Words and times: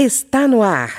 Está 0.00 0.46
no 0.46 0.62
ar. 0.62 0.90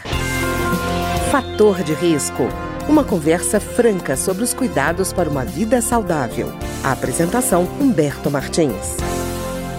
Fator 1.31 1.83
de 1.83 1.93
risco. 1.93 2.43
Uma 2.85 3.01
conversa 3.01 3.57
franca 3.57 4.17
sobre 4.17 4.43
os 4.43 4.53
cuidados 4.53 5.13
para 5.13 5.29
uma 5.29 5.45
vida 5.45 5.81
saudável. 5.81 6.51
A 6.83 6.91
apresentação 6.91 7.63
Humberto 7.79 8.29
Martins. 8.29 8.97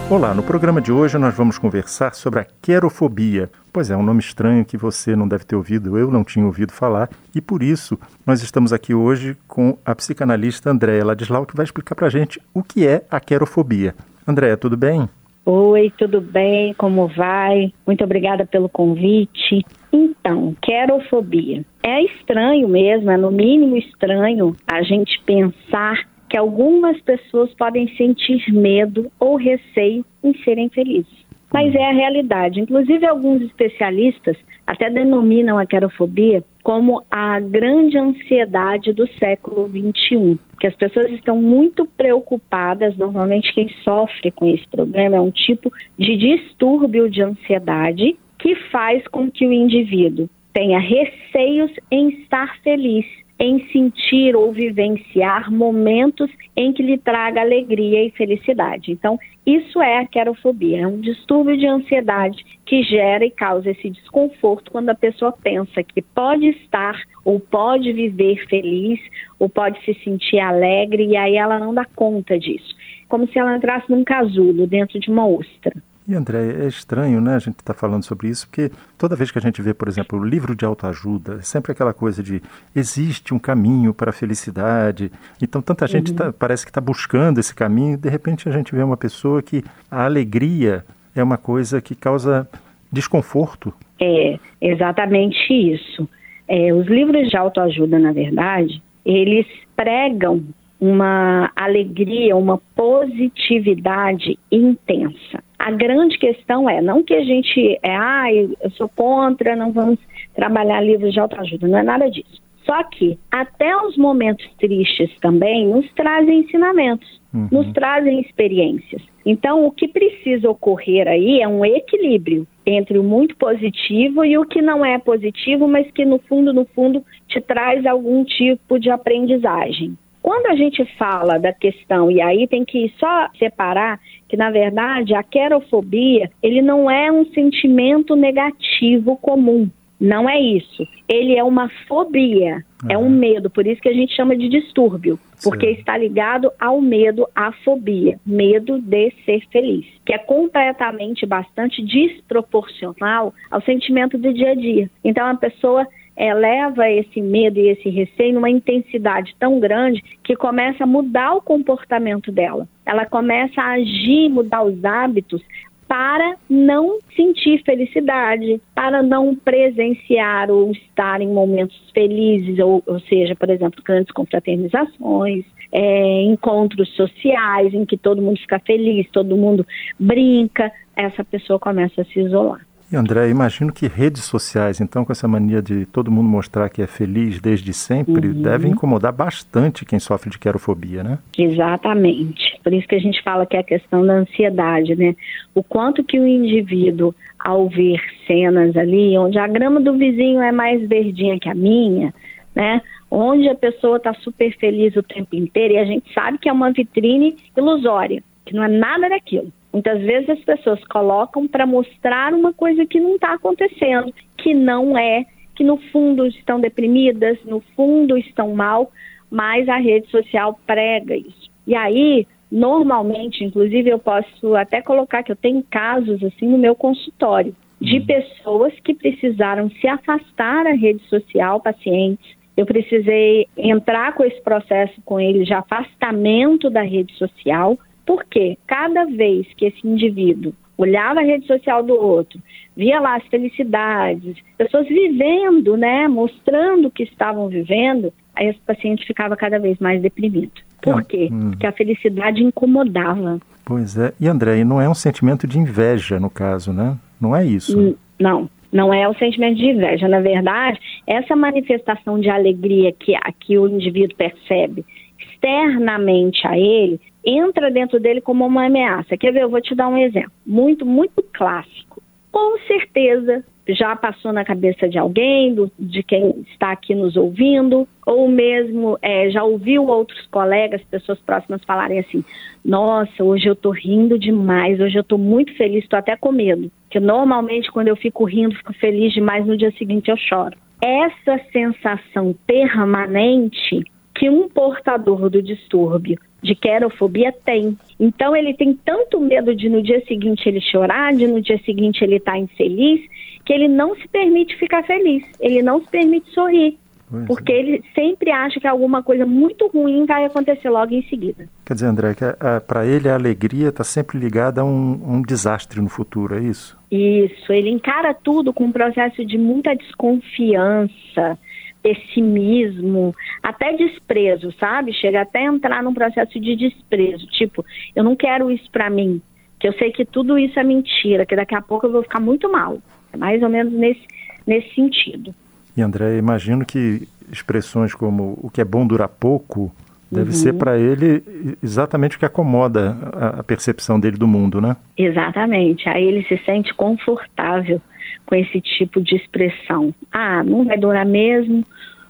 Olá, 0.08 0.32
no 0.32 0.42
programa 0.42 0.80
de 0.80 0.90
hoje 0.90 1.18
nós 1.18 1.34
vamos 1.34 1.58
conversar 1.58 2.14
sobre 2.14 2.40
a 2.40 2.46
querofobia. 2.62 3.50
Pois 3.70 3.90
é, 3.90 3.96
um 3.96 4.02
nome 4.02 4.20
estranho 4.20 4.64
que 4.64 4.78
você 4.78 5.14
não 5.14 5.28
deve 5.28 5.44
ter 5.44 5.54
ouvido, 5.54 5.98
eu 5.98 6.10
não 6.10 6.24
tinha 6.24 6.46
ouvido 6.46 6.72
falar, 6.72 7.10
e 7.34 7.42
por 7.42 7.62
isso 7.62 7.98
nós 8.24 8.42
estamos 8.42 8.72
aqui 8.72 8.94
hoje 8.94 9.36
com 9.46 9.76
a 9.84 9.94
psicanalista 9.94 10.70
Andréa 10.70 11.04
Ladislau, 11.04 11.44
que 11.44 11.54
vai 11.54 11.64
explicar 11.64 11.94
para 11.94 12.06
a 12.06 12.10
gente 12.10 12.40
o 12.54 12.62
que 12.62 12.86
é 12.86 13.04
a 13.10 13.20
querofobia. 13.20 13.94
Andréa, 14.26 14.56
tudo 14.56 14.78
bem? 14.78 15.10
Oi, 15.44 15.92
tudo 15.96 16.20
bem? 16.20 16.74
Como 16.74 17.08
vai? 17.08 17.72
Muito 17.86 18.04
obrigada 18.04 18.44
pelo 18.44 18.68
convite. 18.68 19.64
Então, 19.92 20.54
querofobia. 20.62 21.64
É 21.82 22.02
estranho 22.02 22.68
mesmo, 22.68 23.10
é 23.10 23.16
no 23.16 23.30
mínimo 23.30 23.76
estranho 23.76 24.56
a 24.66 24.82
gente 24.82 25.20
pensar 25.24 26.06
que 26.28 26.36
algumas 26.36 27.00
pessoas 27.00 27.52
podem 27.54 27.88
sentir 27.96 28.52
medo 28.52 29.10
ou 29.18 29.36
receio 29.36 30.04
em 30.22 30.34
serem 30.44 30.68
felizes. 30.68 31.20
Mas 31.52 31.74
é 31.74 31.84
a 31.84 31.92
realidade. 31.92 32.60
Inclusive, 32.60 33.04
alguns 33.04 33.42
especialistas 33.42 34.36
até 34.64 34.88
denominam 34.88 35.58
a 35.58 35.66
querofobia 35.66 36.44
como 36.62 37.02
a 37.10 37.40
grande 37.40 37.98
ansiedade 37.98 38.92
do 38.92 39.08
século 39.18 39.68
XXI. 39.68 40.38
Que 40.60 40.66
as 40.66 40.76
pessoas 40.76 41.10
estão 41.10 41.36
muito 41.36 41.86
preocupadas, 41.96 42.96
normalmente 42.96 43.52
quem 43.52 43.68
sofre 43.82 44.30
com 44.30 44.46
esse 44.46 44.66
problema 44.68 45.16
é 45.16 45.20
um 45.20 45.30
tipo 45.30 45.72
de 45.98 46.16
distúrbio 46.16 47.10
de 47.10 47.22
ansiedade 47.22 48.16
que 48.38 48.54
faz 48.70 49.06
com 49.08 49.30
que 49.30 49.46
o 49.46 49.52
indivíduo 49.52 50.28
tenha 50.52 50.78
receios 50.78 51.72
em 51.90 52.10
estar 52.10 52.58
feliz 52.62 53.06
em 53.40 53.66
sentir 53.68 54.36
ou 54.36 54.52
vivenciar 54.52 55.50
momentos 55.50 56.30
em 56.54 56.74
que 56.74 56.82
lhe 56.82 56.98
traga 56.98 57.40
alegria 57.40 58.04
e 58.04 58.10
felicidade. 58.10 58.92
Então, 58.92 59.18
isso 59.46 59.80
é 59.80 59.96
a 59.96 60.06
querofobia, 60.06 60.82
é 60.82 60.86
um 60.86 61.00
distúrbio 61.00 61.56
de 61.56 61.66
ansiedade 61.66 62.44
que 62.66 62.82
gera 62.82 63.24
e 63.24 63.30
causa 63.30 63.70
esse 63.70 63.88
desconforto 63.88 64.70
quando 64.70 64.90
a 64.90 64.94
pessoa 64.94 65.32
pensa 65.32 65.82
que 65.82 66.02
pode 66.02 66.48
estar 66.48 67.00
ou 67.24 67.40
pode 67.40 67.90
viver 67.94 68.46
feliz 68.46 69.00
ou 69.38 69.48
pode 69.48 69.82
se 69.86 69.94
sentir 70.04 70.38
alegre 70.38 71.06
e 71.06 71.16
aí 71.16 71.36
ela 71.36 71.58
não 71.58 71.72
dá 71.72 71.86
conta 71.86 72.38
disso. 72.38 72.76
Como 73.08 73.26
se 73.26 73.38
ela 73.38 73.56
entrasse 73.56 73.90
num 73.90 74.04
casulo 74.04 74.66
dentro 74.66 75.00
de 75.00 75.10
uma 75.10 75.26
ostra. 75.26 75.72
E 76.10 76.14
André, 76.16 76.64
é 76.64 76.66
estranho, 76.66 77.20
né, 77.20 77.36
a 77.36 77.38
gente 77.38 77.60
está 77.60 77.72
falando 77.72 78.02
sobre 78.02 78.26
isso, 78.26 78.48
porque 78.48 78.72
toda 78.98 79.14
vez 79.14 79.30
que 79.30 79.38
a 79.38 79.40
gente 79.40 79.62
vê, 79.62 79.72
por 79.72 79.86
exemplo, 79.86 80.18
o 80.18 80.24
livro 80.24 80.56
de 80.56 80.64
autoajuda, 80.64 81.36
é 81.36 81.42
sempre 81.42 81.70
aquela 81.70 81.94
coisa 81.94 82.20
de 82.20 82.42
existe 82.74 83.32
um 83.32 83.38
caminho 83.38 83.94
para 83.94 84.10
a 84.10 84.12
felicidade. 84.12 85.12
Então, 85.40 85.62
tanta 85.62 85.86
gente 85.86 86.12
tá, 86.12 86.26
uhum. 86.26 86.32
parece 86.32 86.64
que 86.64 86.70
está 86.72 86.80
buscando 86.80 87.38
esse 87.38 87.54
caminho, 87.54 87.94
e 87.94 87.96
de 87.96 88.08
repente 88.08 88.48
a 88.48 88.52
gente 88.52 88.74
vê 88.74 88.82
uma 88.82 88.96
pessoa 88.96 89.40
que 89.40 89.62
a 89.88 90.04
alegria 90.04 90.84
é 91.14 91.22
uma 91.22 91.38
coisa 91.38 91.80
que 91.80 91.94
causa 91.94 92.48
desconforto. 92.90 93.72
É, 94.00 94.36
exatamente 94.60 95.38
isso. 95.52 96.08
É, 96.48 96.74
os 96.74 96.88
livros 96.88 97.30
de 97.30 97.36
autoajuda, 97.36 98.00
na 98.00 98.10
verdade, 98.10 98.82
eles 99.06 99.46
pregam 99.76 100.42
uma 100.80 101.50
alegria, 101.54 102.36
uma 102.36 102.58
positividade 102.74 104.38
intensa. 104.50 105.42
A 105.58 105.70
grande 105.70 106.18
questão 106.18 106.68
é, 106.68 106.80
não 106.80 107.02
que 107.02 107.14
a 107.14 107.22
gente 107.22 107.78
é, 107.82 107.94
ah, 107.94 108.32
eu 108.32 108.70
sou 108.70 108.88
contra, 108.88 109.54
não 109.54 109.72
vamos 109.72 109.98
trabalhar 110.34 110.80
livros 110.80 111.12
de 111.12 111.20
autoajuda, 111.20 111.68
não 111.68 111.78
é 111.78 111.82
nada 111.82 112.10
disso. 112.10 112.40
Só 112.64 112.82
que 112.84 113.18
até 113.30 113.76
os 113.76 113.96
momentos 113.96 114.46
tristes 114.58 115.10
também 115.20 115.66
nos 115.66 115.90
trazem 115.92 116.40
ensinamentos, 116.40 117.20
uhum. 117.34 117.48
nos 117.50 117.72
trazem 117.72 118.20
experiências. 118.20 119.02
Então, 119.24 119.66
o 119.66 119.70
que 119.70 119.86
precisa 119.86 120.48
ocorrer 120.48 121.06
aí 121.06 121.42
é 121.42 121.48
um 121.48 121.64
equilíbrio 121.64 122.46
entre 122.64 122.98
o 122.98 123.02
muito 123.02 123.36
positivo 123.36 124.24
e 124.24 124.38
o 124.38 124.46
que 124.46 124.62
não 124.62 124.84
é 124.84 124.98
positivo, 124.98 125.68
mas 125.68 125.90
que 125.90 126.04
no 126.04 126.18
fundo, 126.20 126.52
no 126.52 126.64
fundo, 126.64 127.04
te 127.28 127.40
traz 127.40 127.84
algum 127.84 128.24
tipo 128.24 128.78
de 128.78 128.90
aprendizagem. 128.90 129.96
Quando 130.30 130.46
a 130.46 130.54
gente 130.54 130.84
fala 130.96 131.40
da 131.40 131.52
questão, 131.52 132.08
e 132.08 132.22
aí 132.22 132.46
tem 132.46 132.64
que 132.64 132.94
só 133.00 133.28
separar 133.36 133.98
que, 134.28 134.36
na 134.36 134.48
verdade, 134.48 135.12
a 135.12 135.24
querofobia, 135.24 136.30
ele 136.40 136.62
não 136.62 136.88
é 136.88 137.10
um 137.10 137.26
sentimento 137.32 138.14
negativo 138.14 139.16
comum. 139.16 139.68
Não 140.00 140.30
é 140.30 140.40
isso. 140.40 140.86
Ele 141.08 141.36
é 141.36 141.42
uma 141.42 141.68
fobia, 141.88 142.64
uhum. 142.80 142.88
é 142.88 142.96
um 142.96 143.10
medo, 143.10 143.50
por 143.50 143.66
isso 143.66 143.82
que 143.82 143.88
a 143.88 143.92
gente 143.92 144.14
chama 144.14 144.36
de 144.36 144.48
distúrbio, 144.48 145.18
porque 145.42 145.74
Sim. 145.74 145.80
está 145.80 145.98
ligado 145.98 146.52
ao 146.60 146.80
medo, 146.80 147.26
à 147.34 147.50
fobia, 147.64 148.16
medo 148.24 148.80
de 148.80 149.12
ser 149.24 149.42
feliz, 149.50 149.84
que 150.06 150.14
é 150.14 150.18
completamente 150.18 151.26
bastante 151.26 151.82
desproporcional 151.82 153.34
ao 153.50 153.60
sentimento 153.62 154.16
do 154.16 154.32
dia 154.32 154.52
a 154.52 154.54
dia. 154.54 154.88
Então 155.04 155.26
a 155.26 155.34
pessoa 155.34 155.88
eleva 156.20 156.88
esse 156.90 157.20
medo 157.20 157.58
e 157.58 157.68
esse 157.68 157.88
receio 157.88 158.34
numa 158.34 158.50
intensidade 158.50 159.34
tão 159.38 159.58
grande 159.58 160.02
que 160.22 160.36
começa 160.36 160.84
a 160.84 160.86
mudar 160.86 161.34
o 161.34 161.40
comportamento 161.40 162.30
dela. 162.30 162.68
Ela 162.84 163.06
começa 163.06 163.60
a 163.60 163.72
agir, 163.72 164.28
mudar 164.28 164.62
os 164.62 164.84
hábitos 164.84 165.42
para 165.88 166.36
não 166.48 166.98
sentir 167.16 167.62
felicidade, 167.64 168.60
para 168.74 169.02
não 169.02 169.34
presenciar 169.34 170.48
ou 170.50 170.70
estar 170.70 171.20
em 171.20 171.26
momentos 171.26 171.76
felizes, 171.92 172.60
ou, 172.60 172.80
ou 172.86 173.00
seja, 173.00 173.34
por 173.34 173.50
exemplo, 173.50 173.82
grandes 173.82 174.12
confraternizações, 174.12 175.44
é, 175.72 176.22
encontros 176.22 176.88
sociais 176.94 177.74
em 177.74 177.84
que 177.84 177.96
todo 177.96 178.22
mundo 178.22 178.38
fica 178.38 178.60
feliz, 178.60 179.08
todo 179.10 179.36
mundo 179.36 179.66
brinca, 179.98 180.70
essa 180.94 181.24
pessoa 181.24 181.58
começa 181.58 182.02
a 182.02 182.04
se 182.04 182.20
isolar. 182.20 182.64
E 182.92 182.96
André, 182.96 183.28
imagino 183.28 183.72
que 183.72 183.86
redes 183.86 184.24
sociais, 184.24 184.80
então, 184.80 185.04
com 185.04 185.12
essa 185.12 185.28
mania 185.28 185.62
de 185.62 185.86
todo 185.86 186.10
mundo 186.10 186.28
mostrar 186.28 186.68
que 186.68 186.82
é 186.82 186.88
feliz 186.88 187.40
desde 187.40 187.72
sempre, 187.72 188.26
uhum. 188.26 188.42
deve 188.42 188.66
incomodar 188.66 189.12
bastante 189.12 189.84
quem 189.84 190.00
sofre 190.00 190.28
de 190.28 190.40
querofobia, 190.40 191.04
né? 191.04 191.20
Exatamente. 191.38 192.58
Por 192.64 192.72
isso 192.72 192.88
que 192.88 192.96
a 192.96 193.00
gente 193.00 193.22
fala 193.22 193.46
que 193.46 193.56
é 193.56 193.60
a 193.60 193.64
questão 193.64 194.04
da 194.04 194.14
ansiedade, 194.14 194.96
né? 194.96 195.14
O 195.54 195.62
quanto 195.62 196.02
que 196.02 196.18
o 196.18 196.26
indivíduo, 196.26 197.14
ao 197.38 197.68
ver 197.68 198.00
cenas 198.26 198.76
ali, 198.76 199.16
onde 199.16 199.38
a 199.38 199.46
grama 199.46 199.80
do 199.80 199.96
vizinho 199.96 200.42
é 200.42 200.50
mais 200.50 200.84
verdinha 200.88 201.38
que 201.38 201.48
a 201.48 201.54
minha, 201.54 202.12
né? 202.56 202.82
Onde 203.08 203.48
a 203.48 203.54
pessoa 203.54 203.98
está 203.98 204.12
super 204.14 204.52
feliz 204.58 204.96
o 204.96 205.02
tempo 205.04 205.36
inteiro 205.36 205.74
e 205.74 205.78
a 205.78 205.84
gente 205.84 206.12
sabe 206.12 206.38
que 206.38 206.48
é 206.48 206.52
uma 206.52 206.72
vitrine 206.72 207.36
ilusória, 207.56 208.20
que 208.44 208.52
não 208.52 208.64
é 208.64 208.68
nada 208.68 209.08
daquilo. 209.08 209.52
Muitas 209.72 210.00
vezes 210.00 210.28
as 210.30 210.40
pessoas 210.40 210.82
colocam 210.84 211.46
para 211.46 211.64
mostrar 211.64 212.34
uma 212.34 212.52
coisa 212.52 212.84
que 212.84 212.98
não 212.98 213.14
está 213.14 213.34
acontecendo, 213.34 214.12
que 214.36 214.52
não 214.52 214.98
é, 214.98 215.24
que 215.54 215.62
no 215.62 215.76
fundo 215.92 216.26
estão 216.26 216.60
deprimidas, 216.60 217.38
no 217.44 217.60
fundo 217.76 218.16
estão 218.18 218.54
mal, 218.54 218.90
mas 219.30 219.68
a 219.68 219.76
rede 219.76 220.10
social 220.10 220.58
prega 220.66 221.16
isso. 221.16 221.50
E 221.66 221.74
aí, 221.74 222.26
normalmente, 222.50 223.44
inclusive 223.44 223.90
eu 223.90 223.98
posso 223.98 224.56
até 224.56 224.82
colocar 224.82 225.22
que 225.22 225.30
eu 225.30 225.36
tenho 225.36 225.62
casos 225.70 226.22
assim 226.24 226.48
no 226.48 226.58
meu 226.58 226.74
consultório 226.74 227.54
de 227.80 227.98
uhum. 227.98 228.06
pessoas 228.06 228.74
que 228.80 228.94
precisaram 228.94 229.70
se 229.70 229.88
afastar 229.88 230.64
da 230.64 230.72
rede 230.72 231.02
social, 231.08 231.60
pacientes. 231.60 232.38
Eu 232.56 232.66
precisei 232.66 233.46
entrar 233.56 234.14
com 234.14 234.24
esse 234.24 234.40
processo 234.42 235.00
com 235.04 235.18
eles 235.18 235.46
de 235.46 235.54
afastamento 235.54 236.68
da 236.68 236.82
rede 236.82 237.14
social, 237.14 237.78
porque 238.10 238.58
cada 238.66 239.04
vez 239.04 239.46
que 239.56 239.66
esse 239.66 239.86
indivíduo 239.86 240.52
olhava 240.76 241.20
a 241.20 241.22
rede 241.22 241.46
social 241.46 241.80
do 241.80 241.94
outro, 241.94 242.40
via 242.76 242.98
lá 242.98 243.14
as 243.14 243.24
felicidades, 243.28 244.34
pessoas 244.58 244.88
vivendo, 244.88 245.76
né, 245.76 246.08
mostrando 246.08 246.90
que 246.90 247.04
estavam 247.04 247.46
vivendo, 247.46 248.12
aí 248.34 248.48
esse 248.48 248.58
paciente 248.66 249.06
ficava 249.06 249.36
cada 249.36 249.60
vez 249.60 249.78
mais 249.78 250.02
deprimido. 250.02 250.50
Por 250.82 251.04
quê? 251.04 251.28
Hum. 251.30 251.50
Porque 251.50 251.68
a 251.68 251.72
felicidade 251.72 252.42
incomodava. 252.42 253.38
Pois 253.64 253.96
é. 253.96 254.12
E 254.20 254.26
André, 254.26 254.64
não 254.64 254.80
é 254.80 254.88
um 254.88 254.94
sentimento 254.94 255.46
de 255.46 255.56
inveja 255.56 256.18
no 256.18 256.30
caso, 256.30 256.72
né? 256.72 256.98
Não 257.20 257.36
é 257.36 257.46
isso. 257.46 257.78
Hum, 257.78 257.94
não. 258.18 258.50
Não 258.72 258.92
é 258.92 259.08
o 259.08 259.14
sentimento 259.14 259.56
de 259.56 259.66
inveja. 259.66 260.08
Na 260.08 260.18
verdade, 260.18 260.80
essa 261.06 261.36
manifestação 261.36 262.18
de 262.18 262.28
alegria 262.28 262.92
que, 262.92 263.14
que 263.38 263.56
o 263.56 263.68
indivíduo 263.68 264.16
percebe 264.16 264.84
externamente 265.16 266.44
a 266.46 266.58
ele 266.58 267.00
entra 267.24 267.70
dentro 267.70 268.00
dele 268.00 268.20
como 268.20 268.46
uma 268.46 268.66
ameaça. 268.66 269.16
Quer 269.16 269.32
ver? 269.32 269.42
Eu 269.42 269.50
vou 269.50 269.60
te 269.60 269.74
dar 269.74 269.88
um 269.88 269.96
exemplo 269.98 270.32
muito, 270.46 270.84
muito 270.86 271.22
clássico. 271.32 272.02
Com 272.30 272.58
certeza 272.66 273.44
já 273.74 273.94
passou 273.94 274.32
na 274.32 274.44
cabeça 274.44 274.88
de 274.88 274.98
alguém, 274.98 275.54
do, 275.54 275.70
de 275.78 276.02
quem 276.02 276.44
está 276.52 276.72
aqui 276.72 276.94
nos 276.94 277.16
ouvindo, 277.16 277.86
ou 278.06 278.28
mesmo 278.28 278.98
é, 279.02 279.30
já 279.30 279.44
ouviu 279.44 279.86
outros 279.86 280.26
colegas, 280.26 280.82
pessoas 280.90 281.18
próximas 281.20 281.62
falarem 281.64 281.98
assim: 282.00 282.24
Nossa, 282.64 283.22
hoje 283.22 283.46
eu 283.46 283.52
estou 283.52 283.72
rindo 283.72 284.18
demais, 284.18 284.80
hoje 284.80 284.96
eu 284.96 285.02
estou 285.02 285.18
muito 285.18 285.54
feliz, 285.56 285.84
estou 285.84 285.98
até 285.98 286.16
com 286.16 286.32
medo. 286.32 286.70
Porque 286.82 287.00
normalmente 287.00 287.70
quando 287.70 287.88
eu 287.88 287.96
fico 287.96 288.24
rindo, 288.24 288.56
fico 288.56 288.72
feliz 288.74 289.12
demais, 289.12 289.46
no 289.46 289.56
dia 289.56 289.72
seguinte 289.72 290.10
eu 290.10 290.16
choro. 290.16 290.56
Essa 290.82 291.40
sensação 291.52 292.34
permanente 292.46 293.84
que 294.14 294.28
um 294.28 294.48
portador 294.48 295.28
do 295.30 295.42
distúrbio 295.42 296.18
de 296.42 296.54
querofobia 296.54 297.32
tem. 297.44 297.76
Então 297.98 298.34
ele 298.34 298.54
tem 298.54 298.74
tanto 298.84 299.20
medo 299.20 299.54
de 299.54 299.68
no 299.68 299.82
dia 299.82 300.02
seguinte 300.06 300.48
ele 300.48 300.60
chorar, 300.60 301.12
de 301.14 301.26
no 301.26 301.40
dia 301.40 301.58
seguinte 301.64 302.02
ele 302.02 302.16
estar 302.16 302.32
tá 302.32 302.38
infeliz, 302.38 303.00
que 303.44 303.52
ele 303.52 303.68
não 303.68 303.94
se 303.96 304.06
permite 304.08 304.56
ficar 304.56 304.82
feliz, 304.84 305.24
ele 305.40 305.62
não 305.62 305.80
se 305.80 305.90
permite 305.90 306.30
sorrir. 306.30 306.78
Pois 307.10 307.26
porque 307.26 307.52
é. 307.52 307.58
ele 307.58 307.84
sempre 307.92 308.30
acha 308.30 308.60
que 308.60 308.68
alguma 308.68 309.02
coisa 309.02 309.26
muito 309.26 309.66
ruim 309.66 310.06
vai 310.06 310.24
acontecer 310.24 310.70
logo 310.70 310.94
em 310.94 311.02
seguida. 311.08 311.48
Quer 311.66 311.74
dizer, 311.74 311.86
André, 311.86 312.14
que 312.14 312.24
para 312.66 312.86
ele 312.86 313.08
a 313.08 313.14
alegria 313.14 313.70
está 313.70 313.82
sempre 313.82 314.16
ligada 314.16 314.60
a 314.60 314.64
um, 314.64 315.16
um, 315.16 315.22
desastre 315.22 315.80
no 315.80 315.88
futuro, 315.88 316.36
é 316.36 316.40
isso? 316.40 316.78
Isso, 316.90 317.52
ele 317.52 317.70
encara 317.70 318.14
tudo 318.14 318.52
com 318.52 318.64
um 318.64 318.72
processo 318.72 319.24
de 319.24 319.36
muita 319.36 319.74
desconfiança, 319.74 321.36
pessimismo, 321.82 323.14
até 323.42 323.72
desprezo, 323.76 324.52
sabe? 324.58 324.92
Chega 324.92 325.22
até 325.22 325.40
a 325.40 325.52
entrar 325.52 325.82
num 325.82 325.94
processo 325.94 326.38
de 326.38 326.56
desprezo, 326.56 327.26
tipo, 327.26 327.64
eu 327.94 328.04
não 328.04 328.14
quero 328.14 328.50
isso 328.50 328.70
para 328.70 328.90
mim, 328.90 329.20
que 329.58 329.68
eu 329.68 329.72
sei 329.74 329.90
que 329.92 330.04
tudo 330.04 330.38
isso 330.38 330.58
é 330.58 330.64
mentira, 330.64 331.26
que 331.26 331.36
daqui 331.36 331.54
a 331.54 331.62
pouco 331.62 331.86
eu 331.86 331.92
vou 331.92 332.02
ficar 332.02 332.20
muito 332.20 332.50
mal. 332.50 332.78
É 333.12 333.16
mais 333.16 333.42
ou 333.42 333.48
menos 333.48 333.72
nesse, 333.72 334.06
nesse 334.46 334.74
sentido. 334.74 335.34
E 335.76 335.82
André, 335.82 336.16
imagino 336.16 336.64
que 336.64 337.08
expressões 337.30 337.94
como 337.94 338.38
o 338.42 338.50
que 338.50 338.60
é 338.60 338.64
bom 338.64 338.86
dura 338.86 339.08
pouco 339.08 339.72
deve 340.10 340.30
uhum. 340.30 340.36
ser 340.36 340.54
para 340.54 340.76
ele 340.76 341.22
exatamente 341.62 342.16
o 342.16 342.18
que 342.18 342.24
acomoda 342.24 342.96
a, 343.12 343.40
a 343.40 343.42
percepção 343.44 344.00
dele 344.00 344.16
do 344.16 344.26
mundo, 344.26 344.60
né? 344.60 344.76
Exatamente. 344.98 345.88
Aí 345.88 346.04
ele 346.04 346.24
se 346.24 346.36
sente 346.44 346.74
confortável 346.74 347.80
com 348.26 348.34
esse 348.34 348.60
tipo 348.60 349.00
de 349.00 349.16
expressão. 349.16 349.94
Ah, 350.12 350.42
não 350.44 350.64
vai 350.64 350.78
durar 350.78 351.06
mesmo, 351.06 351.64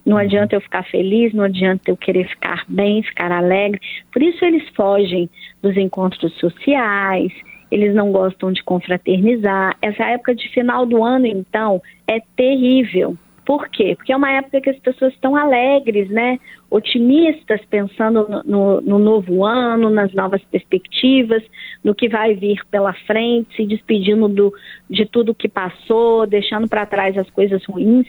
não 0.05 0.17
uhum. 0.17 0.23
adianta 0.23 0.55
eu 0.55 0.61
ficar 0.61 0.85
feliz, 0.85 1.33
não 1.33 1.45
adianta 1.45 1.91
eu 1.91 1.97
querer 1.97 2.29
ficar 2.29 2.65
bem, 2.69 3.03
ficar 3.03 3.31
alegre. 3.31 3.81
Por 4.13 4.23
isso 4.23 4.45
eles 4.45 4.69
fogem 4.71 5.29
dos 5.63 5.77
encontros 5.77 6.33
sociais, 6.39 7.33
eles 7.71 7.95
não 7.95 8.11
gostam 8.11 8.53
de 8.53 8.63
confraternizar. 8.63 9.77
Essa 9.81 10.05
época 10.05 10.35
de 10.35 10.49
final 10.49 10.85
do 10.85 11.05
ano, 11.05 11.27
então, 11.27 11.81
é 12.07 12.21
terrível. 12.37 13.17
Por 13.45 13.69
quê? 13.69 13.95
Porque 13.97 14.13
é 14.13 14.17
uma 14.17 14.31
época 14.31 14.61
que 14.61 14.71
as 14.71 14.79
pessoas 14.79 15.13
estão 15.13 15.35
alegres, 15.35 16.09
né? 16.11 16.39
Otimistas, 16.71 17.61
pensando 17.69 18.29
no, 18.29 18.43
no, 18.45 18.81
no, 18.81 18.99
novo 18.99 19.45
ano, 19.45 19.91
nas 19.91 20.13
novas 20.13 20.43
perspectivas, 20.45 21.43
no 21.83 21.95
que 21.95 22.09
vai 22.09 22.35
vir 22.35 22.61
pela 22.71 22.93
frente, 22.93 23.57
se 23.57 23.67
despedindo 23.67 24.29
do, 24.29 24.53
de 24.89 25.05
tudo 25.07 25.35
que 25.35 25.49
passou, 25.49 26.27
deixando 26.27 26.69
para 26.69 26.87
trás 26.87 27.17
as 27.19 27.29
coisas 27.31 27.65
ruins. 27.65 28.07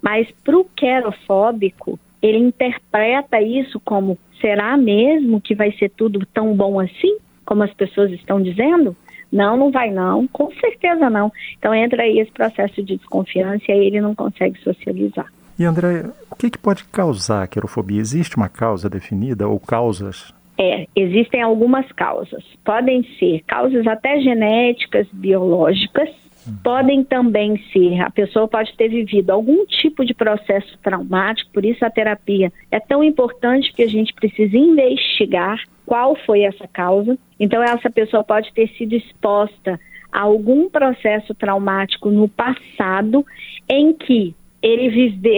Mas 0.00 0.30
para 0.44 0.58
o 0.58 0.64
querofóbico, 0.64 1.98
ele 2.22 2.38
interpreta 2.38 3.40
isso 3.40 3.80
como: 3.80 4.18
será 4.40 4.76
mesmo 4.76 5.40
que 5.40 5.54
vai 5.54 5.72
ser 5.72 5.90
tudo 5.90 6.24
tão 6.32 6.54
bom 6.54 6.78
assim, 6.78 7.16
como 7.44 7.62
as 7.62 7.72
pessoas 7.74 8.10
estão 8.12 8.40
dizendo? 8.40 8.96
Não, 9.34 9.56
não 9.56 9.72
vai 9.72 9.90
não, 9.90 10.28
com 10.28 10.48
certeza 10.52 11.10
não. 11.10 11.32
Então 11.58 11.74
entra 11.74 12.04
aí 12.04 12.20
esse 12.20 12.30
processo 12.30 12.80
de 12.84 12.96
desconfiança 12.96 13.64
e 13.68 13.72
aí 13.72 13.86
ele 13.86 14.00
não 14.00 14.14
consegue 14.14 14.56
socializar. 14.60 15.26
E 15.58 15.64
André, 15.64 16.06
o 16.30 16.36
que, 16.36 16.50
que 16.50 16.58
pode 16.58 16.84
causar 16.84 17.42
a 17.42 17.46
querofobia? 17.48 18.00
Existe 18.00 18.36
uma 18.36 18.48
causa 18.48 18.88
definida 18.88 19.48
ou 19.48 19.58
causas? 19.58 20.32
É, 20.56 20.86
existem 20.94 21.42
algumas 21.42 21.90
causas. 21.92 22.44
Podem 22.64 23.02
ser 23.18 23.42
causas 23.44 23.84
até 23.88 24.20
genéticas, 24.20 25.08
biológicas. 25.12 26.10
Podem 26.62 27.04
também 27.04 27.56
ser, 27.72 28.00
a 28.00 28.10
pessoa 28.10 28.46
pode 28.48 28.74
ter 28.76 28.88
vivido 28.88 29.30
algum 29.30 29.64
tipo 29.66 30.04
de 30.04 30.14
processo 30.14 30.78
traumático, 30.82 31.50
por 31.52 31.64
isso 31.64 31.84
a 31.84 31.90
terapia 31.90 32.52
é 32.70 32.80
tão 32.80 33.02
importante 33.02 33.72
que 33.72 33.82
a 33.82 33.88
gente 33.88 34.12
precisa 34.12 34.56
investigar 34.56 35.58
qual 35.86 36.16
foi 36.24 36.42
essa 36.42 36.66
causa. 36.66 37.18
Então, 37.38 37.62
essa 37.62 37.90
pessoa 37.90 38.24
pode 38.24 38.52
ter 38.52 38.68
sido 38.70 38.94
exposta 38.94 39.78
a 40.12 40.20
algum 40.20 40.68
processo 40.68 41.34
traumático 41.34 42.10
no 42.10 42.28
passado 42.28 43.24
em 43.68 43.92
que 43.92 44.34
ele 44.62 44.86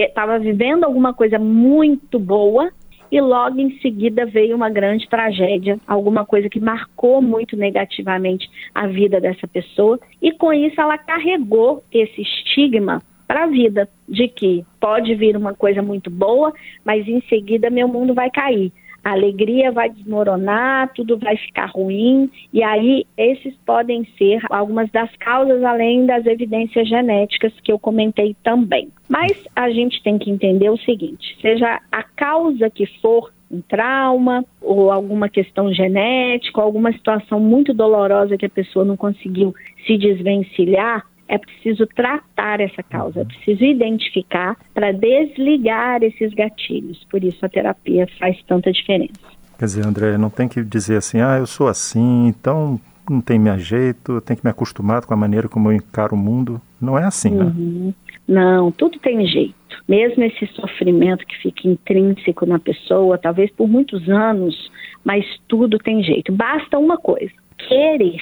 estava 0.03 0.39
vive, 0.39 0.53
vivendo 0.53 0.85
alguma 0.85 1.13
coisa 1.13 1.37
muito 1.37 2.17
boa 2.17 2.71
e 3.11 3.21
logo 3.21 3.59
em 3.59 3.77
seguida 3.79 4.25
veio 4.25 4.55
uma 4.55 4.69
grande 4.69 5.07
tragédia, 5.07 5.79
alguma 5.87 6.25
coisa 6.25 6.49
que 6.49 6.59
marcou 6.59 7.21
muito 7.21 7.55
negativamente 7.55 8.49
a 8.73 8.87
vida 8.87 9.19
dessa 9.19 9.47
pessoa. 9.47 9.99
E 10.21 10.31
com 10.31 10.51
isso 10.53 10.79
ela 10.79 10.97
carregou 10.97 11.83
esse 11.91 12.21
estigma 12.21 13.01
para 13.27 13.43
a 13.43 13.47
vida 13.47 13.89
de 14.07 14.27
que 14.27 14.65
pode 14.79 15.13
vir 15.15 15.35
uma 15.35 15.53
coisa 15.53 15.81
muito 15.81 16.09
boa, 16.09 16.53
mas 16.85 17.07
em 17.07 17.21
seguida 17.27 17.69
meu 17.69 17.87
mundo 17.87 18.13
vai 18.13 18.29
cair 18.31 18.71
a 19.07 19.13
alegria 19.13 19.71
vai 19.71 19.89
desmoronar, 19.89 20.91
tudo 20.93 21.17
vai 21.17 21.37
ficar 21.37 21.67
ruim, 21.67 22.29
e 22.51 22.61
aí 22.61 23.05
esses 23.17 23.55
podem 23.65 24.05
ser 24.17 24.41
algumas 24.49 24.91
das 24.91 25.09
causas, 25.15 25.63
além 25.63 26.05
das 26.05 26.25
evidências 26.25 26.89
genéticas 26.89 27.53
que 27.63 27.71
eu 27.71 27.79
comentei 27.79 28.35
também. 28.43 28.89
Mas 29.07 29.31
a 29.55 29.69
gente 29.69 30.03
tem 30.03 30.17
que 30.17 30.29
entender 30.29 30.69
o 30.69 30.77
seguinte: 30.79 31.37
seja 31.41 31.79
a 31.89 32.03
causa 32.03 32.69
que 32.69 32.85
for, 33.01 33.31
um 33.49 33.61
trauma 33.61 34.43
ou 34.61 34.91
alguma 34.91 35.29
questão 35.29 35.73
genética, 35.73 36.61
alguma 36.61 36.91
situação 36.91 37.39
muito 37.39 37.73
dolorosa 37.73 38.37
que 38.37 38.45
a 38.45 38.49
pessoa 38.49 38.83
não 38.83 38.97
conseguiu 38.97 39.55
se 39.85 39.97
desvencilhar, 39.97 41.05
é 41.27 41.37
preciso 41.37 41.85
tratar 41.87 42.59
essa 42.59 42.81
causa, 42.83 43.21
é 43.21 43.25
preciso 43.25 43.63
identificar 43.63 44.55
para 44.73 44.91
desligar 44.91 46.03
esses 46.03 46.33
gatilhos. 46.33 47.05
Por 47.09 47.23
isso 47.23 47.45
a 47.45 47.49
terapia 47.49 48.07
faz 48.19 48.41
tanta 48.47 48.71
diferença. 48.71 49.37
Quer 49.57 49.65
dizer, 49.65 49.85
André, 49.85 50.17
não 50.17 50.29
tem 50.29 50.47
que 50.47 50.63
dizer 50.63 50.97
assim, 50.97 51.19
ah, 51.19 51.37
eu 51.37 51.47
sou 51.47 51.67
assim, 51.67 52.27
então 52.27 52.79
não 53.09 53.21
tem 53.21 53.39
meu 53.39 53.57
jeito, 53.57 54.13
eu 54.13 54.21
tenho 54.21 54.37
que 54.37 54.45
me 54.45 54.51
acostumar 54.51 55.05
com 55.05 55.13
a 55.13 55.17
maneira 55.17 55.47
como 55.47 55.71
eu 55.71 55.75
encaro 55.75 56.15
o 56.15 56.17
mundo. 56.17 56.61
Não 56.79 56.97
é 56.97 57.03
assim, 57.05 57.31
né? 57.31 57.45
Uhum. 57.45 57.93
Não, 58.27 58.71
tudo 58.71 58.99
tem 58.99 59.25
jeito. 59.25 59.55
Mesmo 59.87 60.23
esse 60.23 60.45
sofrimento 60.47 61.25
que 61.25 61.37
fica 61.37 61.67
intrínseco 61.67 62.45
na 62.45 62.59
pessoa, 62.59 63.17
talvez 63.17 63.49
por 63.51 63.67
muitos 63.67 64.07
anos, 64.09 64.69
mas 65.03 65.25
tudo 65.47 65.77
tem 65.77 66.03
jeito. 66.03 66.31
Basta 66.31 66.77
uma 66.77 66.97
coisa: 66.97 67.31
querer. 67.57 68.21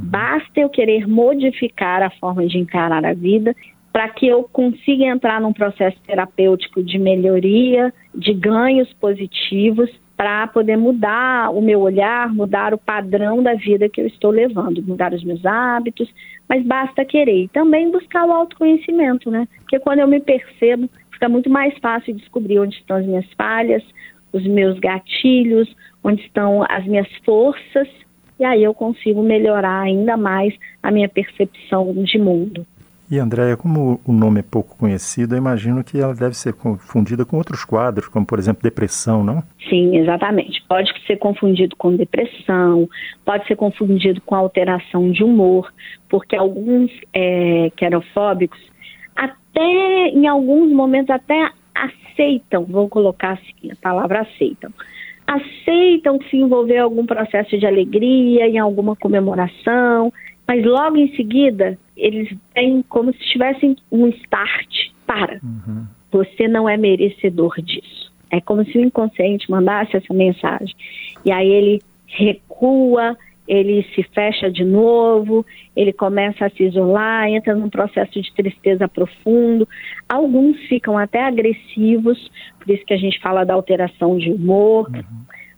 Basta 0.00 0.60
eu 0.60 0.68
querer 0.68 1.06
modificar 1.06 2.02
a 2.02 2.10
forma 2.10 2.46
de 2.46 2.58
encarar 2.58 3.04
a 3.04 3.12
vida 3.12 3.54
para 3.92 4.08
que 4.08 4.26
eu 4.26 4.44
consiga 4.44 5.04
entrar 5.04 5.40
num 5.40 5.52
processo 5.52 5.98
terapêutico 6.06 6.82
de 6.82 6.98
melhoria, 6.98 7.92
de 8.14 8.32
ganhos 8.32 8.90
positivos, 8.94 9.90
para 10.16 10.46
poder 10.46 10.78
mudar 10.78 11.50
o 11.50 11.60
meu 11.60 11.80
olhar, 11.80 12.32
mudar 12.32 12.72
o 12.72 12.78
padrão 12.78 13.42
da 13.42 13.54
vida 13.54 13.88
que 13.88 14.00
eu 14.00 14.06
estou 14.06 14.30
levando, 14.30 14.82
mudar 14.82 15.12
os 15.12 15.22
meus 15.24 15.44
hábitos, 15.44 16.08
mas 16.48 16.64
basta 16.64 17.04
querer. 17.04 17.44
E 17.44 17.48
também 17.48 17.90
buscar 17.90 18.24
o 18.24 18.32
autoconhecimento, 18.32 19.30
né? 19.30 19.46
Porque 19.58 19.78
quando 19.80 19.98
eu 19.98 20.08
me 20.08 20.20
percebo, 20.20 20.88
fica 21.10 21.28
muito 21.28 21.50
mais 21.50 21.76
fácil 21.78 22.14
descobrir 22.14 22.60
onde 22.60 22.76
estão 22.76 22.96
as 22.96 23.06
minhas 23.06 23.26
falhas, 23.36 23.82
os 24.32 24.46
meus 24.46 24.78
gatilhos, 24.78 25.68
onde 26.04 26.22
estão 26.22 26.64
as 26.68 26.86
minhas 26.86 27.08
forças 27.24 27.88
e 28.38 28.44
aí 28.44 28.62
eu 28.62 28.74
consigo 28.74 29.22
melhorar 29.22 29.82
ainda 29.82 30.16
mais 30.16 30.54
a 30.82 30.90
minha 30.90 31.08
percepção 31.08 31.92
de 32.04 32.18
mundo. 32.18 32.66
E 33.10 33.18
Andréia, 33.18 33.58
como 33.58 34.00
o 34.06 34.12
nome 34.12 34.40
é 34.40 34.42
pouco 34.42 34.74
conhecido, 34.78 35.34
eu 35.34 35.38
imagino 35.38 35.84
que 35.84 36.00
ela 36.00 36.14
deve 36.14 36.34
ser 36.34 36.54
confundida 36.54 37.26
com 37.26 37.36
outros 37.36 37.62
quadros, 37.62 38.08
como 38.08 38.24
por 38.24 38.38
exemplo 38.38 38.62
depressão, 38.62 39.22
não? 39.22 39.42
Sim, 39.68 39.98
exatamente. 39.98 40.64
Pode 40.66 40.90
ser 41.06 41.18
confundido 41.18 41.76
com 41.76 41.94
depressão, 41.94 42.88
pode 43.22 43.46
ser 43.46 43.56
confundido 43.56 44.18
com 44.22 44.34
alteração 44.34 45.10
de 45.10 45.22
humor, 45.22 45.70
porque 46.08 46.34
alguns 46.34 46.90
é, 47.12 47.70
querofóbicos 47.76 48.58
até 49.14 50.08
em 50.08 50.26
alguns 50.26 50.72
momentos 50.72 51.10
até 51.10 51.50
aceitam, 51.74 52.64
vou 52.64 52.88
colocar 52.88 53.32
assim, 53.32 53.70
a 53.70 53.76
palavra 53.76 54.22
aceitam, 54.22 54.72
aceitam 55.26 56.18
se 56.28 56.36
envolver 56.36 56.76
em 56.76 56.80
algum 56.80 57.06
processo 57.06 57.56
de 57.58 57.66
alegria, 57.66 58.46
em 58.46 58.58
alguma 58.58 58.96
comemoração, 58.96 60.12
mas 60.46 60.64
logo 60.64 60.96
em 60.96 61.14
seguida 61.14 61.78
eles 61.96 62.34
têm 62.54 62.82
como 62.88 63.12
se 63.12 63.20
tivessem 63.20 63.76
um 63.90 64.08
start 64.08 64.90
para. 65.06 65.40
Uhum. 65.42 65.86
Você 66.10 66.48
não 66.48 66.68
é 66.68 66.76
merecedor 66.76 67.54
disso. 67.62 68.12
É 68.30 68.40
como 68.40 68.64
se 68.64 68.78
o 68.78 68.84
inconsciente 68.84 69.50
mandasse 69.50 69.96
essa 69.96 70.12
mensagem. 70.12 70.74
E 71.24 71.30
aí 71.30 71.48
ele 71.48 71.82
recua 72.06 73.16
ele 73.46 73.84
se 73.94 74.02
fecha 74.02 74.50
de 74.50 74.64
novo, 74.64 75.44
ele 75.74 75.92
começa 75.92 76.46
a 76.46 76.50
se 76.50 76.64
isolar, 76.64 77.28
entra 77.28 77.54
num 77.54 77.68
processo 77.68 78.20
de 78.20 78.32
tristeza 78.34 78.88
profundo. 78.88 79.68
Alguns 80.08 80.58
ficam 80.68 80.96
até 80.96 81.24
agressivos, 81.24 82.18
por 82.58 82.72
isso 82.72 82.84
que 82.84 82.94
a 82.94 82.98
gente 82.98 83.20
fala 83.20 83.44
da 83.44 83.54
alteração 83.54 84.16
de 84.16 84.30
humor. 84.30 84.88
Uhum. 84.88 85.02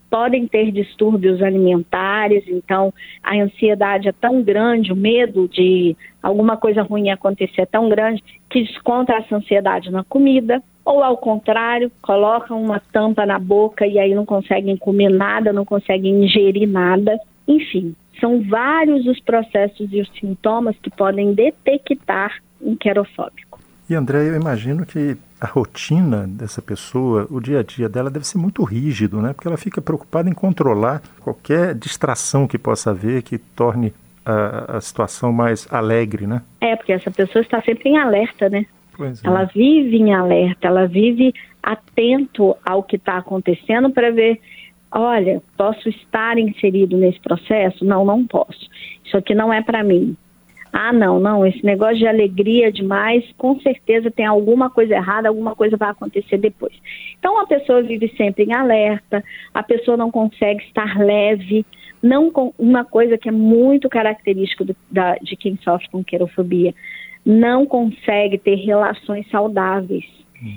Podem 0.09 0.47
ter 0.47 0.71
distúrbios 0.71 1.43
alimentares, 1.43 2.45
então 2.47 2.95
a 3.23 3.35
ansiedade 3.35 4.09
é 4.09 4.13
tão 4.13 4.43
grande, 4.43 4.93
o 4.93 4.97
medo 4.97 5.49
de 5.49 5.97
alguma 6.23 6.57
coisa 6.57 6.83
ruim 6.83 7.11
acontecer 7.11 7.63
é 7.63 7.67
tão 7.67 7.89
grande 7.89 8.23
que 8.49 8.63
desconta 8.63 9.13
essa 9.15 9.37
ansiedade 9.37 9.91
na 9.91 10.05
comida 10.05 10.63
ou 10.85 11.03
ao 11.03 11.17
contrário, 11.17 11.91
colocam 12.03 12.63
uma 12.63 12.79
tampa 12.79 13.25
na 13.25 13.39
boca 13.39 13.87
e 13.87 13.99
aí 13.99 14.15
não 14.15 14.27
conseguem 14.27 14.77
comer 14.77 15.09
nada, 15.09 15.53
não 15.53 15.65
conseguem 15.65 16.25
ingerir 16.25 16.69
nada. 16.69 17.19
Enfim, 17.47 17.95
são 18.21 18.43
vários 18.43 19.07
os 19.07 19.21
processos 19.21 19.93
e 19.93 20.01
os 20.01 20.09
sintomas 20.19 20.77
que 20.83 20.91
podem 20.91 21.35
detectar 21.35 22.39
um 22.61 22.77
querofóbico. 22.77 23.61
E 23.89 23.95
André, 23.95 24.29
eu 24.29 24.37
imagino 24.37 24.87
que 24.87 25.17
a 25.39 25.47
rotina 25.47 26.27
dessa 26.27 26.63
pessoa, 26.63 27.27
o 27.31 27.39
dia 27.39 27.61
a 27.61 27.63
dia 27.63 27.87
dela 27.87 28.11
deve 28.11 28.27
ser 28.27 28.39
muito 28.39 28.65
rígido, 28.65 29.21
né? 29.21 29.35
Porque 29.35 29.47
ela 29.47 29.59
fica 29.59 29.83
preocupada 29.83 30.29
em 30.29 30.33
controlar 30.33 31.03
qualquer 31.21 31.75
distração 31.75 32.47
que 32.47 32.57
possa 32.57 32.93
haver 32.93 33.23
que 33.23 33.37
torne 33.37 33.93
a, 34.25 34.79
a 34.79 34.81
situação 34.81 35.33
mais 35.33 35.69
alegre, 35.71 36.27
né? 36.27 36.41
É, 36.63 36.75
porque 36.77 36.93
essa 36.93 37.11
pessoa 37.11 37.43
está 37.43 37.61
sempre 37.61 37.91
em 37.91 37.99
alerta, 37.99 38.49
né? 38.49 38.65
É. 38.99 39.13
Ela 39.23 39.45
vive 39.45 39.97
em 39.97 40.15
alerta, 40.15 40.67
ela 40.67 40.87
vive 40.87 41.35
atento 41.63 42.57
ao 42.65 42.83
que 42.83 42.97
está 42.97 43.19
acontecendo 43.19 43.91
para 43.91 44.11
ver, 44.11 44.41
olha, 44.95 45.43
posso 45.57 45.89
estar 45.89 46.39
inserido 46.39 46.97
nesse 46.97 47.21
processo? 47.21 47.85
Não, 47.85 48.05
não 48.05 48.27
posso. 48.27 48.69
Isso 49.05 49.17
aqui 49.17 49.35
não 49.35 49.53
é 49.53 49.63
para 49.63 49.83
mim. 49.83 50.17
Ah, 50.73 50.93
não, 50.93 51.21
não, 51.21 51.47
esse 51.47 51.65
negócio 51.65 51.99
de 51.99 52.07
alegria 52.07 52.73
demais, 52.73 53.25
com 53.39 53.61
certeza 53.61 54.11
tem 54.11 54.27
alguma 54.27 54.69
coisa 54.69 54.95
errada, 54.95 55.29
alguma 55.29 55.55
coisa 55.55 55.77
vai 55.77 55.91
acontecer 55.91 56.37
depois. 56.37 56.75
Então 57.17 57.41
a 57.41 57.47
pessoa 57.47 57.81
vive 57.81 58.13
sempre 58.17 58.43
em 58.43 58.53
alerta, 58.53 59.23
a 59.53 59.63
pessoa 59.63 59.97
não 59.97 60.11
consegue 60.11 60.65
estar 60.65 60.99
leve, 60.99 61.65
não 62.03 62.29
com 62.29 62.53
uma 62.59 62.85
coisa 62.85 63.17
que 63.17 63.29
é 63.29 63.33
muito 63.33 63.89
característica 63.89 64.65
do, 64.65 64.75
da, 64.91 65.15
de 65.17 65.37
quem 65.37 65.57
sofre 65.63 65.89
com 65.91 66.03
querofobia 66.03 66.75
não 67.25 67.65
consegue 67.65 68.37
ter 68.37 68.57
relações 68.57 69.29
saudáveis. 69.31 70.05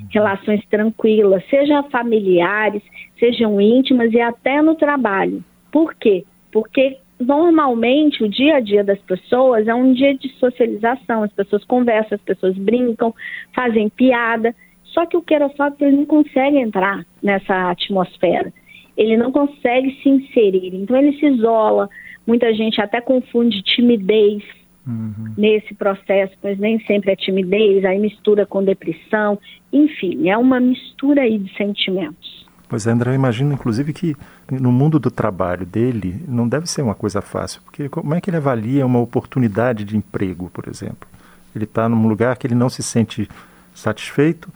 Relações 0.10 0.66
tranquilas, 0.70 1.44
sejam 1.50 1.84
familiares, 1.90 2.82
sejam 3.20 3.60
íntimas 3.60 4.12
e 4.14 4.20
até 4.20 4.62
no 4.62 4.76
trabalho. 4.76 5.44
Por 5.72 5.94
quê? 5.96 6.24
Porque 6.52 6.98
normalmente 7.20 8.24
o 8.24 8.30
dia 8.30 8.58
a 8.58 8.60
dia 8.60 8.84
das 8.84 9.00
pessoas 9.00 9.68
é 9.68 9.74
um 9.74 9.94
dia 9.94 10.16
de 10.16 10.30
socialização, 10.34 11.24
as 11.24 11.32
pessoas 11.32 11.64
conversam, 11.66 12.16
as 12.16 12.22
pessoas 12.22 12.56
brincam, 12.58 13.14
fazem 13.56 13.90
piada, 13.90 14.54
só 14.84 15.06
que 15.06 15.18
o 15.18 15.22
querofóbico 15.22 15.84
ele 15.84 15.98
não 15.98 16.06
consegue 16.06 16.58
entrar 16.58 17.06
nessa 17.22 17.72
atmosfera, 17.72 18.54
ele 18.96 19.18
não 19.18 19.32
consegue 19.32 20.00
se 20.02 20.10
inserir, 20.10 20.76
então 20.76 20.96
ele 20.96 21.18
se 21.18 21.26
isola, 21.26 21.90
muita 22.26 22.54
gente 22.54 22.80
até 22.82 23.02
confunde 23.02 23.62
timidez 23.64 24.44
uhum. 24.88 25.34
nesse 25.38 25.74
processo, 25.74 26.34
pois 26.42 26.58
nem 26.58 26.80
sempre 26.86 27.12
é 27.12 27.16
timidez, 27.16 27.84
aí 27.84 28.00
mistura 28.00 28.46
com 28.46 28.64
depressão, 28.64 29.38
enfim, 29.72 30.30
é 30.30 30.38
uma 30.38 30.60
mistura 30.60 31.22
aí 31.22 31.38
de 31.38 31.54
sentimentos. 31.56 32.48
Pois 32.70 32.86
é, 32.86 32.92
André, 32.92 33.12
eu 33.12 33.16
imagino 33.16 33.54
inclusive 33.54 33.94
que 33.94 34.16
no 34.52 34.72
mundo 34.72 35.00
do 35.00 35.10
trabalho 35.10 35.66
dele 35.66 36.22
não 36.28 36.48
deve 36.48 36.68
ser 36.68 36.82
uma 36.82 36.96
coisa 36.96 37.22
fácil, 37.22 37.62
porque 37.64 37.88
como 37.88 38.14
é 38.14 38.20
que 38.20 38.30
ele 38.30 38.38
avalia 38.38 38.86
uma 38.86 39.00
oportunidade 39.00 39.86
de 39.86 39.96
emprego, 39.96 40.50
por 40.54 40.68
exemplo? 40.68 41.08
Ele 41.56 41.64
está 41.64 41.88
num 41.88 42.08
lugar 42.08 42.36
que 42.38 42.46
ele 42.46 42.56
não 42.56 42.70
se 42.70 42.84
sente 42.84 43.28
satisfeito, 43.74 44.50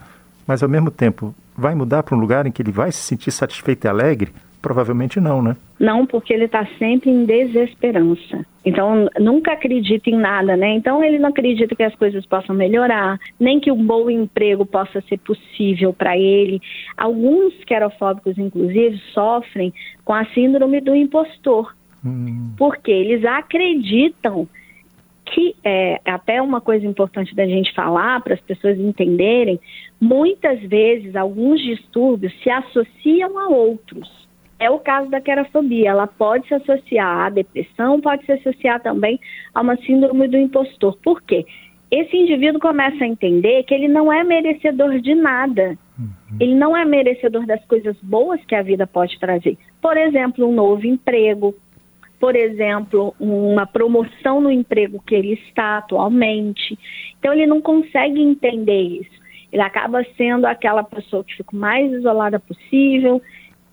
mas 0.46 0.62
ao 0.62 0.68
mesmo 0.68 0.90
tempo 0.90 1.34
vai 1.56 1.74
mudar 1.74 2.02
para 2.02 2.16
um 2.16 2.20
lugar 2.20 2.46
em 2.46 2.52
que 2.52 2.60
ele 2.60 2.72
vai 2.72 2.92
se 2.92 2.98
sentir 2.98 3.30
satisfeito 3.30 3.86
e 3.86 3.88
alegre? 3.88 4.32
Provavelmente 4.62 5.20
não, 5.20 5.42
né? 5.42 5.56
Não, 5.78 6.06
porque 6.06 6.32
ele 6.32 6.44
está 6.44 6.64
sempre 6.78 7.10
em 7.10 7.24
desesperança. 7.24 8.46
Então, 8.64 9.08
nunca 9.18 9.52
acredita 9.52 10.08
em 10.08 10.16
nada, 10.16 10.56
né? 10.56 10.72
Então, 10.74 11.02
ele 11.02 11.18
não 11.18 11.30
acredita 11.30 11.74
que 11.74 11.82
as 11.82 11.94
coisas 11.96 12.24
possam 12.24 12.54
melhorar, 12.54 13.18
nem 13.40 13.58
que 13.58 13.72
um 13.72 13.84
bom 13.84 14.08
emprego 14.08 14.64
possa 14.64 15.00
ser 15.08 15.18
possível 15.18 15.92
para 15.92 16.16
ele. 16.16 16.62
Alguns 16.96 17.52
querofóbicos, 17.64 18.38
inclusive, 18.38 18.96
sofrem 19.12 19.74
com 20.04 20.14
a 20.14 20.24
síndrome 20.26 20.80
do 20.80 20.94
impostor. 20.94 21.74
Hum. 22.04 22.52
Porque 22.56 22.92
eles 22.92 23.24
acreditam 23.24 24.46
que 25.24 25.56
é 25.64 26.00
até 26.04 26.40
uma 26.40 26.60
coisa 26.60 26.86
importante 26.86 27.34
da 27.34 27.46
gente 27.46 27.74
falar 27.74 28.20
para 28.20 28.34
as 28.34 28.40
pessoas 28.40 28.78
entenderem, 28.78 29.58
muitas 30.00 30.60
vezes 30.60 31.16
alguns 31.16 31.60
distúrbios 31.60 32.32
se 32.42 32.50
associam 32.50 33.38
a 33.38 33.48
outros. 33.48 34.21
É 34.62 34.70
o 34.70 34.78
caso 34.78 35.10
da 35.10 35.20
querofobia. 35.20 35.90
Ela 35.90 36.06
pode 36.06 36.46
se 36.46 36.54
associar 36.54 37.26
à 37.26 37.28
depressão, 37.28 38.00
pode 38.00 38.24
se 38.24 38.30
associar 38.30 38.80
também 38.80 39.18
a 39.52 39.60
uma 39.60 39.76
síndrome 39.78 40.28
do 40.28 40.36
impostor. 40.36 40.96
Por 41.02 41.20
quê? 41.20 41.44
Esse 41.90 42.16
indivíduo 42.16 42.60
começa 42.60 43.02
a 43.02 43.08
entender 43.08 43.64
que 43.64 43.74
ele 43.74 43.88
não 43.88 44.12
é 44.12 44.22
merecedor 44.22 45.00
de 45.00 45.16
nada. 45.16 45.76
Uhum. 45.98 46.36
Ele 46.38 46.54
não 46.54 46.76
é 46.76 46.84
merecedor 46.84 47.44
das 47.44 47.62
coisas 47.64 47.96
boas 48.00 48.40
que 48.44 48.54
a 48.54 48.62
vida 48.62 48.86
pode 48.86 49.18
trazer. 49.18 49.58
Por 49.80 49.96
exemplo, 49.96 50.48
um 50.48 50.54
novo 50.54 50.86
emprego, 50.86 51.52
por 52.20 52.36
exemplo, 52.36 53.16
uma 53.18 53.66
promoção 53.66 54.40
no 54.40 54.50
emprego 54.50 55.02
que 55.04 55.16
ele 55.16 55.32
está 55.32 55.78
atualmente. 55.78 56.78
Então, 57.18 57.32
ele 57.32 57.46
não 57.46 57.60
consegue 57.60 58.22
entender 58.22 58.80
isso. 58.80 59.22
Ele 59.52 59.62
acaba 59.62 60.06
sendo 60.16 60.46
aquela 60.46 60.84
pessoa 60.84 61.24
que 61.24 61.36
fica 61.36 61.54
o 61.54 61.58
mais 61.58 61.92
isolada 61.92 62.38
possível, 62.38 63.20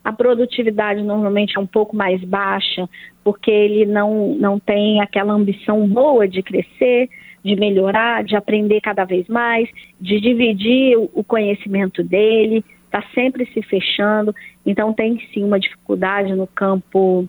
a 0.03 0.13
produtividade 0.13 1.01
normalmente 1.01 1.57
é 1.57 1.59
um 1.59 1.67
pouco 1.67 1.95
mais 1.95 2.23
baixa, 2.23 2.87
porque 3.23 3.51
ele 3.51 3.85
não, 3.85 4.35
não 4.35 4.59
tem 4.59 5.01
aquela 5.01 5.33
ambição 5.33 5.87
boa 5.87 6.27
de 6.27 6.41
crescer, 6.41 7.09
de 7.43 7.55
melhorar, 7.55 8.23
de 8.23 8.35
aprender 8.35 8.81
cada 8.81 9.05
vez 9.05 9.27
mais, 9.27 9.69
de 9.99 10.19
dividir 10.19 10.97
o 10.97 11.23
conhecimento 11.23 12.03
dele, 12.03 12.63
está 12.85 13.03
sempre 13.13 13.45
se 13.53 13.61
fechando. 13.61 14.33
Então, 14.65 14.93
tem 14.93 15.19
sim 15.33 15.43
uma 15.43 15.59
dificuldade 15.59 16.33
no 16.33 16.47
campo 16.47 17.27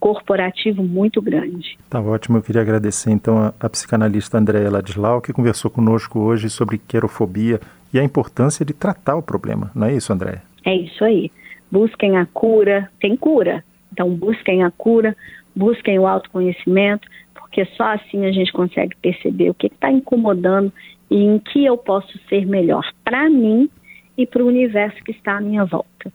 corporativo 0.00 0.82
muito 0.82 1.22
grande. 1.22 1.78
Tá 1.88 2.00
ótimo. 2.00 2.38
Eu 2.38 2.42
queria 2.42 2.62
agradecer 2.62 3.10
então 3.12 3.38
a, 3.38 3.54
a 3.60 3.68
psicanalista 3.68 4.36
Andréa 4.36 4.70
Ladislau, 4.70 5.20
que 5.20 5.32
conversou 5.32 5.70
conosco 5.70 6.18
hoje 6.18 6.50
sobre 6.50 6.78
querofobia 6.78 7.60
e 7.94 8.00
a 8.00 8.02
importância 8.02 8.64
de 8.64 8.72
tratar 8.72 9.14
o 9.14 9.22
problema. 9.22 9.70
Não 9.74 9.86
é 9.86 9.94
isso, 9.94 10.12
Andréa? 10.12 10.42
É 10.64 10.74
isso 10.74 11.04
aí 11.04 11.30
busquem 11.72 12.18
a 12.18 12.26
cura, 12.26 12.90
tem 13.00 13.16
cura. 13.16 13.64
Então, 13.90 14.10
busquem 14.14 14.62
a 14.62 14.70
cura, 14.70 15.16
busquem 15.56 15.98
o 15.98 16.06
autoconhecimento, 16.06 17.08
porque 17.34 17.64
só 17.76 17.94
assim 17.94 18.26
a 18.26 18.32
gente 18.32 18.52
consegue 18.52 18.94
perceber 18.96 19.50
o 19.50 19.54
que 19.54 19.68
está 19.68 19.90
incomodando 19.90 20.70
e 21.10 21.16
em 21.16 21.38
que 21.38 21.64
eu 21.64 21.78
posso 21.78 22.18
ser 22.28 22.46
melhor 22.46 22.84
para 23.02 23.28
mim 23.28 23.70
e 24.16 24.26
para 24.26 24.42
o 24.42 24.46
universo 24.46 25.02
que 25.02 25.12
está 25.12 25.38
à 25.38 25.40
minha 25.40 25.64
volta. 25.64 26.12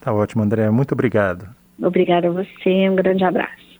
Tá 0.00 0.12
ótimo, 0.12 0.42
André. 0.42 0.68
Muito 0.70 0.92
obrigado. 0.92 1.48
Obrigada 1.80 2.28
a 2.28 2.30
você. 2.30 2.88
Um 2.88 2.96
grande 2.96 3.24
abraço. 3.24 3.67